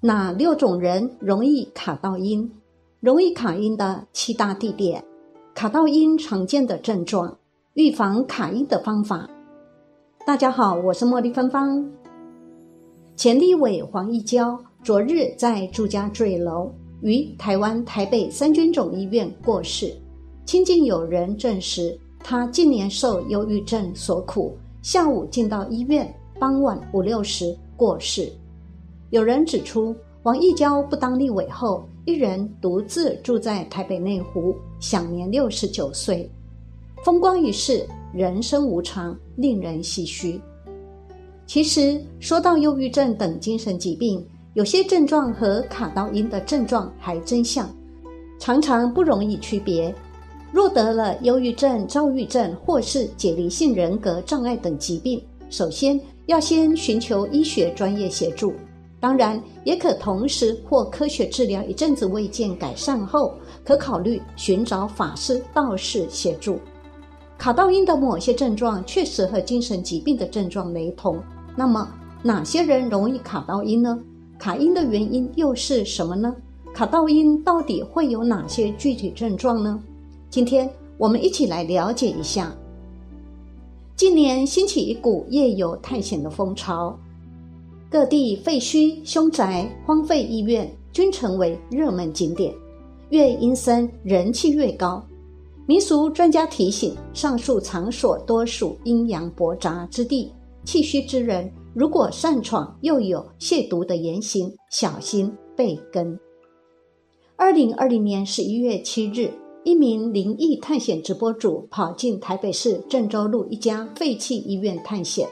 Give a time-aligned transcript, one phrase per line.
[0.00, 2.48] 哪六种人容易卡到阴？
[3.00, 5.02] 容易卡阴的七大地点，
[5.56, 7.36] 卡到阴常见的症状，
[7.74, 9.28] 预防卡阴的方法。
[10.24, 11.84] 大家好，我是茉莉芬芳。
[13.16, 16.70] 前立委黄义交昨日在住家坠楼，
[17.00, 19.92] 于台湾台北三军总医院过世。
[20.46, 28.30] 亲近友人证实，他近年受忧郁症所苦，下午进到医院，傍晚五六时过世。
[29.10, 36.30] 有人指出，王义交不当立委后，一人独自住在台北内湖，享年六十九岁。
[37.02, 40.38] 风光一世，人生无常，令人唏嘘。
[41.46, 44.22] 其实，说到忧郁症等精神疾病，
[44.52, 47.66] 有些症状和卡到阴的症状还真像，
[48.38, 49.94] 常常不容易区别。
[50.52, 58.52] 若得了忧郁症、躁郁症或是解离性人格障碍等疾病，首先要先寻求医学专业协助。
[59.00, 66.58] 当然，也可同时或科学治疗一阵子未见改善后，可考虑寻找法师、道士协助。
[67.36, 71.16] 卡道因的某些症状确实和精神疾病的症状雷同。
[71.54, 71.88] 那么，
[72.22, 73.96] 哪些人容易卡到因呢？
[74.36, 76.34] 卡因的原因又是什么呢？
[76.74, 79.80] 卡道因到底会有哪些具体症状呢？
[80.28, 82.52] 今天我们一起来了解一下。
[83.94, 86.98] 近年兴起一股夜游探险的风潮。
[87.90, 92.54] 各地废墟、凶宅、荒废医院均成为热门景点，
[93.08, 95.02] 越阴森人气越高。
[95.66, 100.30] 民俗专家提醒，上述场所多属阴阳驳杂之地，
[100.64, 106.18] 气虚之人如果擅闯，又有亵渎的言行，小心被跟。
[107.36, 109.30] 二零二零年十一月七日，
[109.64, 115.26] 一名灵异探险直播主跑进台北市郑州路一家废弃医院探险。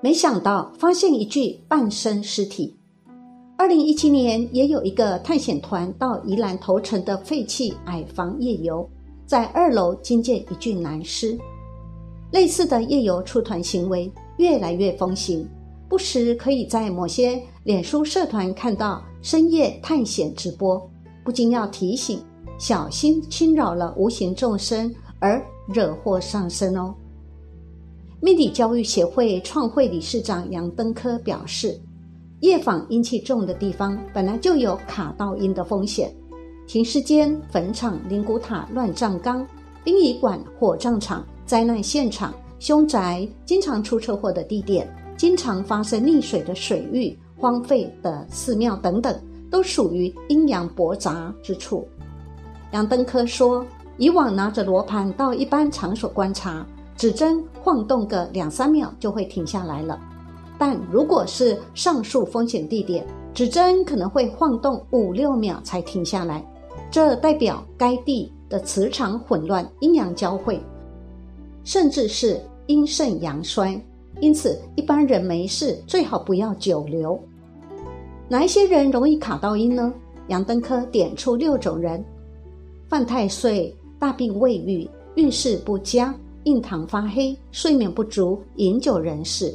[0.00, 2.76] 没想到发现一具半身尸体。
[3.56, 8.88] 二零一七年也有一个探险团到宜兰头城的废弃矮房夜游，
[9.26, 11.36] 在二楼惊见一具男尸。
[12.30, 15.44] 类似的夜游出团行为越来越风行，
[15.88, 20.80] 不时可以在某些脸书社团看到深夜探险直播，
[21.24, 22.22] 不禁要提醒
[22.56, 26.94] 小心侵扰了无形众生而惹祸上身哦。
[28.20, 31.80] 命理教育协会创会理事长杨登科表示，
[32.40, 36.12] 夜访阴气重的地方本来就有卡到阴的风险，
[36.66, 39.46] 停尸间、坟场、灵骨塔、乱葬岗、
[39.84, 49.16] 殡仪馆、火葬场、灾难现场、凶宅、经常出车祸的地点、经常发生溺水的水域、荒废的寺庙等等，
[49.48, 51.86] 都属于阴阳驳杂之处。
[52.72, 53.64] 杨登科说，
[53.96, 56.66] 以往拿着罗盘到一般场所观察。
[56.98, 59.96] 指针晃动个两三秒就会停下来了，
[60.58, 66.44] 但如果是上述风险地点，指针可能会晃动五六秒才停下来，
[66.90, 70.60] 这代表该地的磁场混乱、阴阳交汇，
[71.62, 73.80] 甚至是阴盛阳衰。
[74.20, 77.16] 因此，一般人没事最好不要久留。
[78.28, 79.94] 哪一些人容易卡到阴呢？
[80.26, 82.04] 杨登科点出六种人：
[82.88, 86.12] 犯太岁、大病未愈、运势不佳。
[86.48, 89.52] 印堂发黑、睡眠不足、饮酒人士，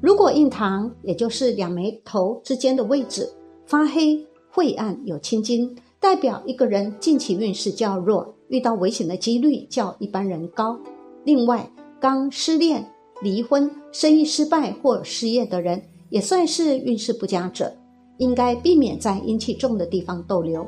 [0.00, 3.28] 如果印堂也就是两眉头之间的位置
[3.66, 10.78] 发黑、晦暗有青筋，代表一个人近期运势较弱，遇到危险的几率较一般人高。
[11.24, 12.88] 另外，刚失恋、
[13.20, 17.74] 离婚、生意失败或失业的人，也算是运势不佳者，
[18.18, 20.64] 应该避免在阴气重的地方逗留。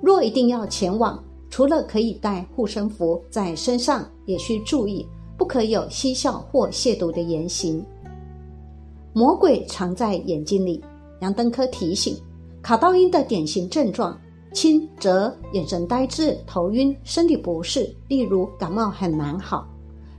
[0.00, 7.84] 若一定要前往，除了可以带护身符在身上，也需注意不可有嬉笑或亵渎的言行。
[9.12, 10.82] 魔鬼藏在眼睛里，
[11.20, 12.16] 杨登科提醒：
[12.62, 14.16] 卡道因的典型症状，
[14.52, 19.66] 轻则眼神呆滞、头晕、身体不适，例如感冒很难好；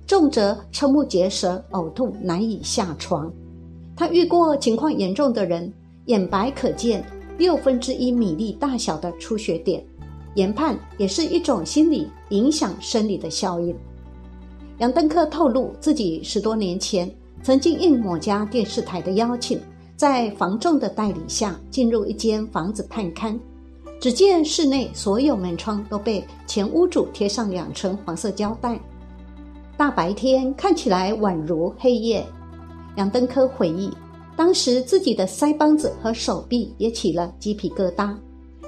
[0.05, 3.31] 重则瞠目结舌、呕吐、难以下床。
[3.95, 5.71] 他遇过情况严重的人，
[6.05, 7.05] 眼白可见
[7.37, 9.85] 六分之一米粒大小的出血点。
[10.35, 13.75] 研判也是一种心理影响生理的效应。
[14.77, 17.09] 杨登科透露，自己十多年前
[17.43, 19.59] 曾经应某家电视台的邀请，
[19.97, 23.37] 在房仲的带领下进入一间房子探勘。
[23.99, 28.79] 只见室内所有门窗都被前屋主贴上两层黄色胶带，
[29.75, 32.25] 大白天看起来宛如黑夜。
[32.95, 33.91] 杨登科回忆，
[34.37, 38.15] 当时自己的腮帮子和手臂也起了鸡皮疙瘩。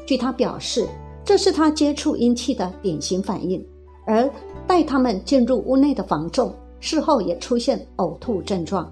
[0.05, 0.85] 据他表示。
[1.23, 3.63] 这是他接触阴气的典型反应，
[4.05, 4.29] 而
[4.67, 8.91] 带他们进入屋内的房仲事后也出现呕吐症状。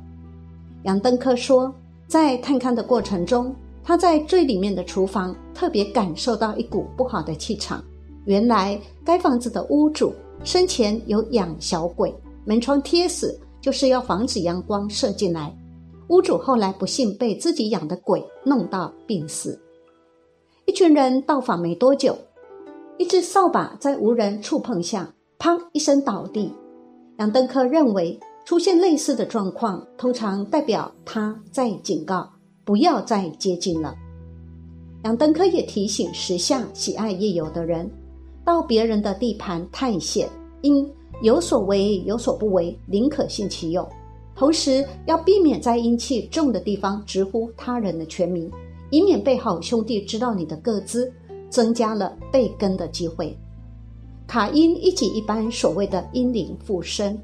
[0.83, 1.73] 杨登科说，
[2.07, 3.53] 在探勘的过程中，
[3.83, 7.83] 他在最里面的厨房特别感受到一股不好的气场。
[8.25, 12.13] 原来该房子的屋主生前有养小鬼，
[12.45, 15.53] 门窗贴死就是要防止阳光射进来。
[16.09, 19.59] 屋主后来不幸被自己养的鬼弄到病死。
[20.69, 22.15] 一群人到访没多久，
[22.99, 26.53] 一只扫把在无人触碰下，砰一声倒地。
[27.17, 32.29] 杨登科认为，出现类似的状况，通常代表他在警告
[32.63, 33.95] 不要再接近了。
[35.05, 37.89] 杨登科也提醒时下喜爱夜游的人，
[38.45, 40.29] 到别人的地盘探险，
[40.61, 40.87] 应
[41.23, 43.89] 有所为有所不为，宁可信其有。
[44.35, 48.47] 同时要避免在阴气重的地方直呼他人的全名，
[48.89, 51.11] 以免被好兄弟知道你的个资，
[51.49, 53.37] 增加了被跟的机会。
[54.27, 57.17] 卡因一己一般所谓的阴灵附身，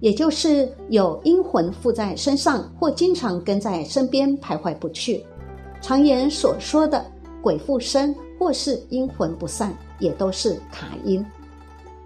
[0.00, 5.24] 也就是有阴魂附在身上，或经常跟在身边徘徊不去。
[5.82, 7.04] 常言所说的
[7.42, 11.24] 鬼附身或是阴魂不散，也都是卡因。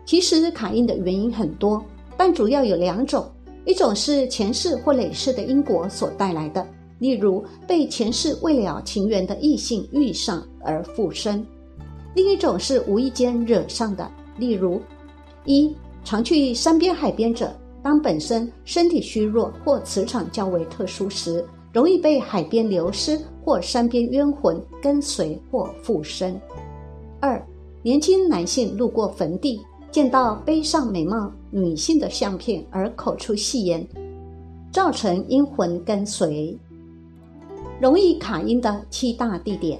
[0.04, 1.82] 其实卡因的原因很多，
[2.16, 3.24] 但主要有两种。
[3.66, 6.66] 一种是前世或累世的因果所带来的，
[6.98, 11.44] 例如被前世未了情缘的异性遇上而附身；
[12.14, 14.80] 另一种是无意间惹上的，例如
[15.44, 15.74] 一
[16.04, 17.52] 常去山边海边者，
[17.82, 26.34] 当本身身体虚弱或磁场较为特殊时，容易被海边流失或山边冤魂跟随或附身；
[27.20, 27.44] 二
[27.82, 29.60] 年轻男性路过坟地。
[29.90, 33.86] 见到背上美貌女性的相片而口出戏言，
[34.72, 36.58] 造成阴魂跟随，
[37.84, 39.78] 容易卡音的七大地点。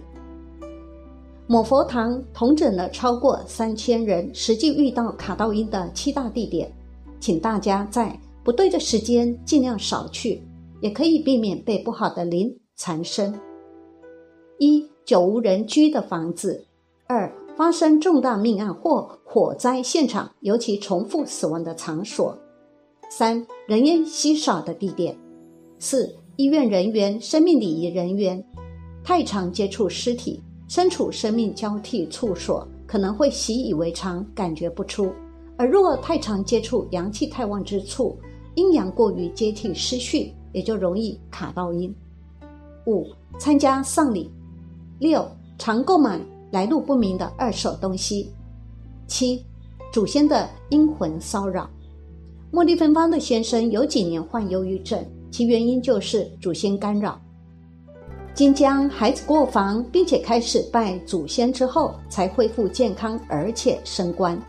[1.47, 6.71] 某佛堂统整了超过三千人实际遇到卡到音的七大地点，
[7.19, 10.43] 请大家在不对的时间尽量少去，
[10.83, 13.41] 也可以避免被不好的灵缠身。
[14.59, 16.67] 一久无人居的房子，
[17.07, 17.33] 二。
[17.57, 22.37] 发生重大命案或火灾现场，尤其重复死亡的场所；
[23.09, 25.15] 三、人烟稀少的地点；
[25.79, 28.43] 四、医院人员、生命礼仪人员
[29.03, 35.13] 太常接触尸体，身处生命交替处所，可能会习以为常，感觉不出；
[35.57, 38.19] 而若太常接触阳气太旺之处，
[38.55, 41.95] 阴阳过于接替失序，也就容易卡到阴。
[42.87, 43.07] 五、
[43.39, 44.31] 参加丧礼；
[44.99, 45.27] 六、
[45.59, 46.21] 常购买。
[46.51, 48.31] 来路不明的二手东西。
[49.09, 49.45] 七，
[49.93, 51.69] 祖先的阴魂骚扰。
[52.53, 55.05] 茉莉芬芳的先生有几年患忧郁症，
[55.35, 57.21] 其原因就是祖先干扰。
[58.35, 64.41] 今将孩子过房，并且开始拜祖先之后，才恢复健康，而且升官。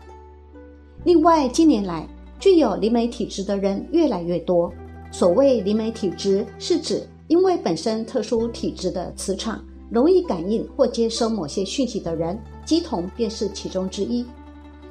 [1.02, 2.06] 另外，近年来
[2.38, 4.72] 具有灵媒体质的人越来越多。
[5.10, 9.60] 所谓灵媒体质，是指因为本身特殊体质的磁场。
[9.90, 14.24] 容易感应或接收某些讯息的人，鸡同便是其中之一。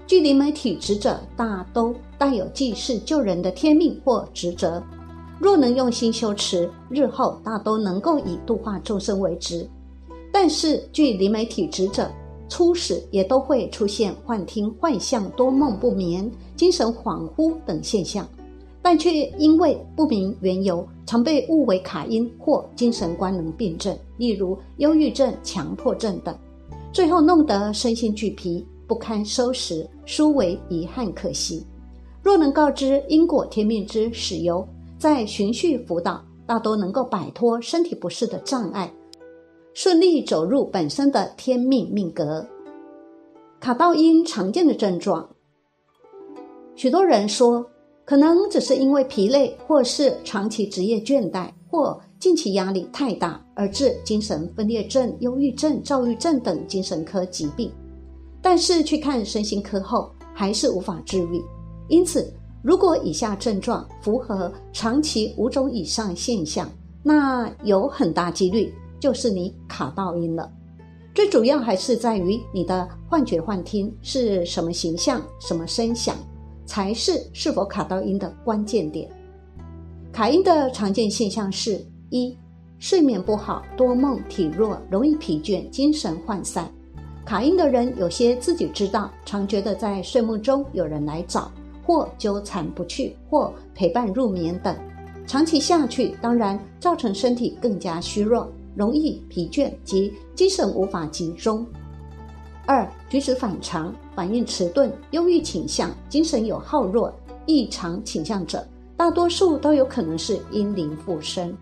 [0.05, 4.83] 具灵媒体质者，大都带有济世救人的天命或职责。
[5.39, 9.67] 若能用心修持，日后大都能够以度化众生为职。
[10.31, 12.09] 但是，具灵媒体质者，
[12.47, 18.27] 初始也都会出现幻听、幻象、多梦不眠、精神恍惚等现象。
[18.81, 26.37] 但却因为不明缘由，常被误为卡因或精神官能病症，例如忧郁症、强迫症等，
[26.93, 31.65] 最后弄得身心俱疲，不堪收拾，殊为遗憾可惜。
[32.21, 38.91] 若能告知因果天命之始由，在循序辅导，大多能够摆脱身体不适的障碍，
[39.73, 42.45] 顺利走入本身的天命命格。
[43.59, 45.29] 卡道因常见的症状，
[46.75, 47.65] 许多人说。
[48.07, 57.71] 可能只是因为疲累，或是长期职业倦怠，或近期压力太大，而致精神分裂症、忧郁症、躁郁症等精神科疾病。
[58.43, 61.41] 但是去看身心科后，还是无法治愈。
[61.87, 62.31] 因此，
[62.65, 66.67] 如果以下症状符合长期五种以上现象，
[67.03, 70.51] 那有很大几率就是你卡到音了。
[71.13, 76.15] 最主要还是在于你的幻觉、幻听是什么形象、什么声响。
[76.65, 79.07] 才是是否卡到音的关键点。
[80.11, 81.79] 卡音的常见现象是：
[82.09, 82.35] 一、
[82.79, 86.67] 睡眠不好，多梦，体弱，容易疲倦，精神涣散。
[87.23, 91.51] 卡音的人有些自己知道，常觉得在睡梦中有人来找，
[91.85, 94.75] 或纠缠不去，或陪伴入眠等。
[95.27, 101.65] 长期下去，当然造成身体更加虚弱，容易疲倦及精神无法集中。
[102.65, 107.13] 二、举止反常，反应迟钝，忧郁倾向，精神有好弱、
[107.45, 111.55] 异常倾向者，大多数都有可能是阴灵附身。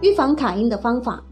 [0.00, 1.22] 预防卡阴的方法：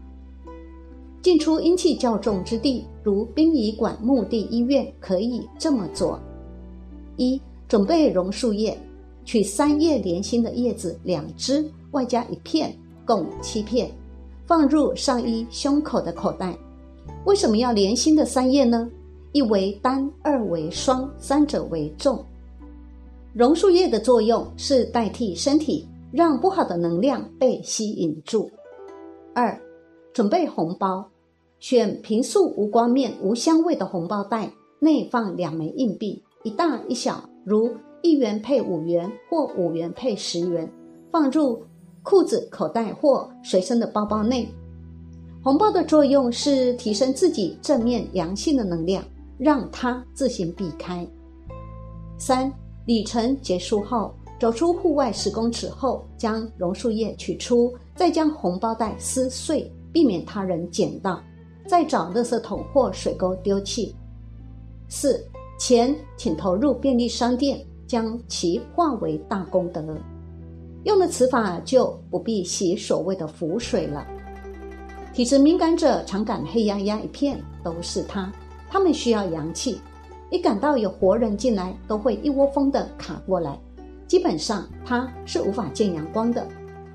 [1.21, 6.19] 进出阴气较重之地，如殡仪馆、墓地、医院，可以这么做：
[7.17, 8.77] 一、准备榕树叶，
[9.23, 13.89] 取三叶莲心的叶子两只，外加一片，共七片，
[14.45, 16.55] 放入上衣胸口的口袋。
[17.25, 18.89] 为什么要莲心的三叶呢？
[19.31, 22.23] 一为单，二为双，三者为重。
[23.33, 28.49] 榕树叶的作用是代替身体，让不好的能量被吸引住。
[29.33, 29.59] 二、
[30.13, 31.05] 准备红包。
[31.59, 40.71] 选平素无光面、无香味的红包袋，内放两枚硬币，一大一小，如一元配五元或五元配十元，
[41.11, 41.59] 放入
[42.03, 44.47] 裤子口袋或随身的包包内。
[45.43, 49.03] 红包的作用是提升自己正面阳性的能量，
[49.39, 51.05] 让它自行避开。
[52.19, 52.53] 三
[52.85, 61.19] 礼程结束后，走出户外十公尺后，将榕树叶取出，再将红包袋撕碎，避免他人捡到。
[61.65, 63.95] 再找垃圾桶或水沟丢弃。
[64.87, 65.25] 四
[65.57, 69.83] 钱请投入便利商店，将其化为大功德。
[70.83, 74.05] 用的此法就不必洗所谓的符水了。
[75.13, 78.31] 体质敏感者常感黑压压一片，都是它。
[78.69, 79.79] 他们需要阳气，
[80.29, 83.57] 一感到有活人进来，都会一窝蜂的卡过来。
[84.07, 86.45] 基本上，它是无法见阳光的。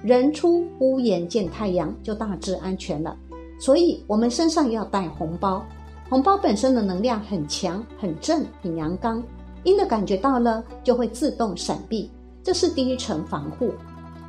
[0.03, 3.17] 人出屋檐见太阳，就大致安全了。
[3.59, 5.65] 所以，我们身上要带红包。
[6.11, 9.23] 红包本身的能量很强、很正、很阳刚，
[9.63, 12.11] 阴的感觉到了就会自动闪避，
[12.43, 13.73] 这是第一层防护。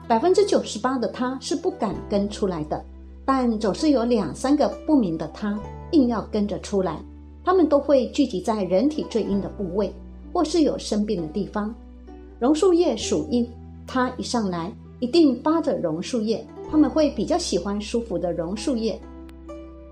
[0.07, 2.85] 百分之九十八的他是不敢跟出来的，
[3.25, 5.59] 但总是有两三个不明的他
[5.93, 7.00] 硬要跟着出来。
[7.43, 9.91] 他们都会聚集在人体最阴的部位，
[10.31, 11.73] 或是有生病的地方。
[12.38, 13.50] 榕树叶属阴，
[13.88, 19.01] 他一上来一定扒着榕树叶，他们会比较喜欢舒服的榕树叶。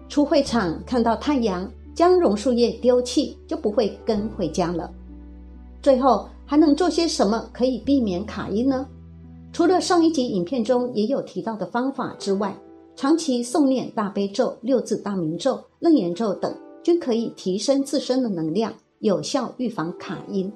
[0.08, 4.92] 出会场看到太阳，将榕树叶丢弃，就不会跟回家了。
[5.82, 8.88] 最后还能做些什么可以避免卡音呢？
[9.52, 12.56] 除了上一集影片中也有提到的方法之外，
[12.96, 16.54] 长期诵念大悲咒、六字大明咒、楞严咒等，
[16.84, 20.52] 均可以提升自身的能量，有效预防卡音。